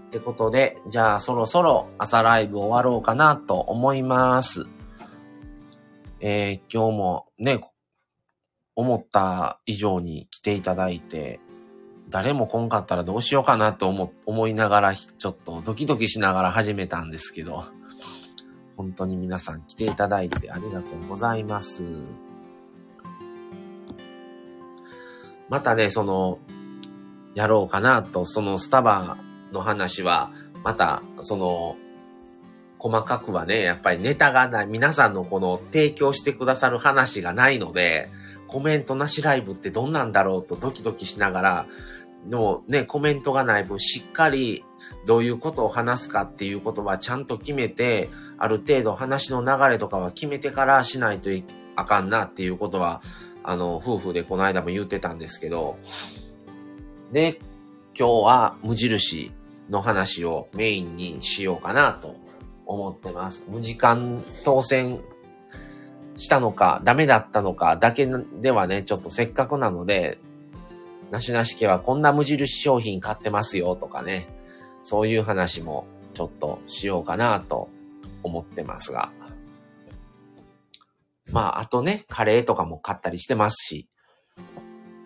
[0.08, 4.68] ってことで、じゃあそろそろ朝ライブ終わろうかなと思います。
[6.22, 7.60] えー、今日もね、
[8.78, 11.42] 思った以上に来ていただいて、
[12.08, 17.66] 誰も来んかったらどうしようかなと思、思いながら、ちょっとドキドキしながら始めたんですけど、
[18.78, 21.84] 本当に皆さん来ていただいてありがとうございます。
[25.50, 26.40] またね、その、
[27.36, 29.18] やろうかなと、そのスタバ
[29.52, 30.32] の話は、
[30.64, 31.76] また、その、
[32.80, 38.10] 細かくはね、やっぱりネタがない、皆さんのこの提供してくださる話がないので、
[38.48, 41.68] コメントなしライブってどんなんだろうとドキドキしながら、
[42.28, 44.64] でもね、コメントがない分しっかり
[45.06, 51.30] どういうことを話すかっていうことはちゃんと決めて、ある程度話の流れとかは決めてからしないと
[51.76, 53.02] あかんなっていうことは
[53.44, 55.78] あの、夫婦でこの間も言ってたんですけど、
[57.12, 57.40] で、
[57.98, 59.32] 今日は無印
[59.70, 62.16] の話をメインにしようかなと
[62.66, 63.46] 思ってます。
[63.50, 65.00] 無時間当選
[66.16, 68.08] したのか、ダメだったのかだけ
[68.42, 70.20] ではね、ちょっとせっかくなので、
[71.12, 74.28] なしなし家はこんな無印商品買ってますよとかね、
[74.84, 77.70] そういう話もちょっとしようかなと
[78.22, 79.12] 思ってますが。
[81.32, 83.88] まあ、あとね、カレーとかも買ったりしてますし、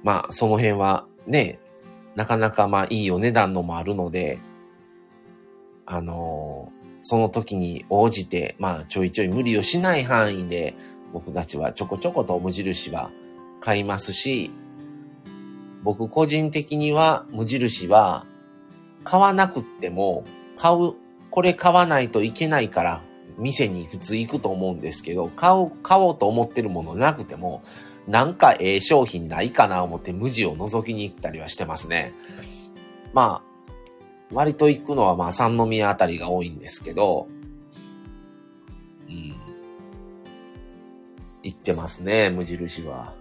[0.03, 1.59] まあ、その辺はね、
[2.15, 4.39] なかなかまあ、いいお値段のもあるので、
[5.86, 10.75] あのー、その時に応じて、まあ、ちょいちょい無理をしない範囲で、
[11.13, 13.11] 僕たちはちょこちょこと無印は
[13.61, 14.51] 買いますし、
[15.84, 18.25] 僕個人的には無印は
[19.08, 20.26] 買わなくっても
[20.58, 20.95] 買う、
[21.30, 23.01] これ買わないといけないから
[23.38, 27.62] 店に普通行くと思うんですけど、買おう、買おうと思ってるものなくても、
[28.05, 32.14] なんかええ商品ないかな思って無地を覗きに行ったりはしてますね。
[33.14, 33.74] まあ、
[34.34, 37.30] 割と行くのはまあ三宮あたりが多いんですけど、
[39.08, 39.36] うん。
[41.43, 43.14] 行ってますね、無印は。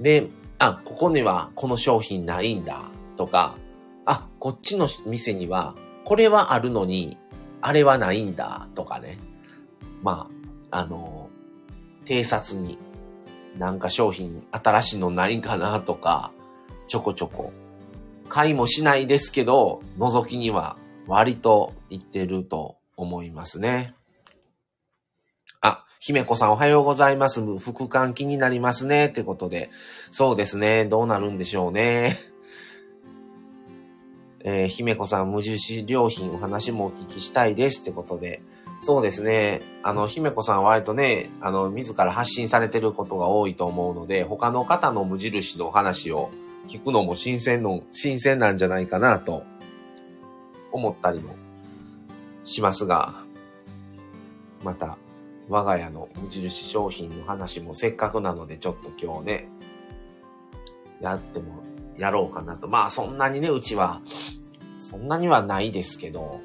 [0.00, 0.28] で、
[0.58, 3.56] あ、ここにはこの商品ないんだとか、
[4.04, 7.18] あ、こっちの店にはこれはあるのに、
[7.60, 9.18] あれはないんだとかね。
[10.02, 10.28] ま
[10.70, 11.28] あ、あの、
[12.04, 12.78] 偵察に
[13.58, 16.32] なんか商品新しいのないかなとか、
[16.86, 17.52] ちょこちょこ。
[18.28, 23.94] 買いもしないですけど、覗きには割と行ってると思いますね。
[26.00, 27.42] 姫子さんおはようございます。
[27.58, 29.06] 副官気になりますね。
[29.06, 29.68] ってことで。
[30.12, 30.84] そうですね。
[30.84, 32.16] どうなるんでしょうね。
[34.44, 38.42] えー、姫子さん無印良品お話もお聞きしたいですってことで、
[38.80, 39.60] そうですね。
[39.82, 46.30] あの、姫子さんは割とね、あの、自ら発信されてることが多いと思うので、他の方の無印のお話を
[46.68, 49.42] 聞くのも新鮮の、新鮮なんじゃないかなと
[50.70, 51.34] 思ったりも
[52.44, 53.12] しますが、
[54.62, 54.96] また、
[55.48, 59.48] 我が家の無印商品の話もせっかくなので、ちょっと今日ね、
[61.00, 61.62] やっても、
[61.96, 62.68] やろうかなと。
[62.68, 64.02] まあそんなにね、うちは
[64.76, 66.40] そんなにはないですけど、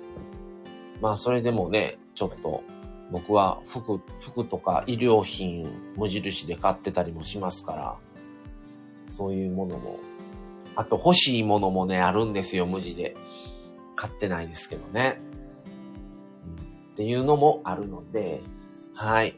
[1.02, 2.64] まあそれでもね、ちょっと
[3.12, 7.96] 僕は服、服とか医療品無印で買ってたりもしますから、
[9.08, 10.00] そういうものも、
[10.76, 13.16] あと欲しいものもね、あるんですよ、無地で。
[13.96, 15.22] 買ってないですけどね。
[16.48, 18.42] うん、っていうのもあるので、
[18.94, 19.30] はい。
[19.30, 19.34] っ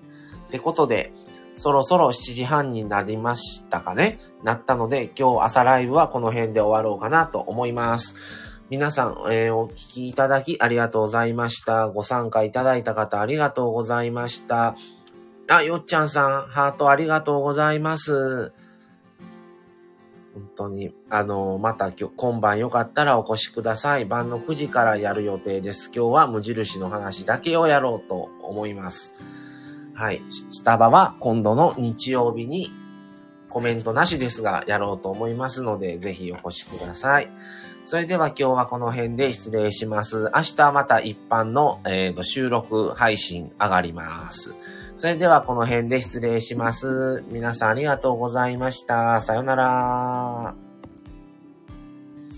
[0.51, 1.13] てことで、
[1.55, 4.19] そろそろ7時半になりましたかね？
[4.43, 8.15] なったので、今日朝ライブはこの辺で終わろうかなと思います。
[8.69, 11.87] 皆さん、えー、お聞きいただきありがとうございました。
[11.89, 14.75] ご参加いただいた方ありがとうございました。
[15.47, 18.51] あ、よっちゃんさん、ハートありがとうございます。
[20.33, 24.05] 本当に、あの、また今日、今晩よかったらお越しください。
[24.05, 25.91] 晩の9時からやる予定です。
[25.95, 29.13] 今日は無印の話だけをやろうと思います。
[29.95, 30.21] はい。
[30.29, 32.69] スタバは今度の日曜日に
[33.49, 37.29] コメントなしですがやろうと思いますので、ぜひお越しください。
[37.85, 40.29] それでは今日はこの辺で失礼します。
[40.35, 44.53] 明日また一般の、えー、収録配信上がります。
[44.97, 47.23] それではこの辺で失礼します。
[47.31, 49.21] 皆さんありがとうございました。
[49.21, 50.64] さよなら。